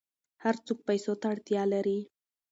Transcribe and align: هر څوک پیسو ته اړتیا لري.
هر 0.43 0.55
څوک 0.65 0.79
پیسو 0.87 1.13
ته 1.21 1.25
اړتیا 1.33 1.63
لري. 1.73 1.99